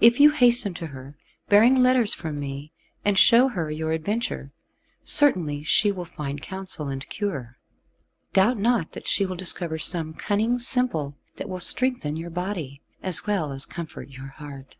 If 0.00 0.20
you 0.20 0.30
hasten 0.30 0.72
to 0.72 0.86
her, 0.86 1.18
bearing 1.50 1.74
letters 1.82 2.14
from 2.14 2.40
me, 2.40 2.72
and 3.04 3.18
show 3.18 3.48
her 3.48 3.70
your 3.70 3.92
adventure, 3.92 4.54
certainly 5.04 5.62
she 5.64 5.92
will 5.92 6.06
find 6.06 6.40
counsel 6.40 6.88
and 6.88 7.06
cure. 7.10 7.58
Doubt 8.32 8.56
not 8.56 8.92
that 8.92 9.06
she 9.06 9.26
will 9.26 9.36
discover 9.36 9.76
some 9.76 10.14
cunning 10.14 10.58
simple, 10.58 11.18
that 11.36 11.50
will 11.50 11.60
strengthen 11.60 12.16
your 12.16 12.30
body, 12.30 12.80
as 13.02 13.26
well 13.26 13.52
as 13.52 13.66
comfort 13.66 14.08
your 14.08 14.28
heart. 14.28 14.76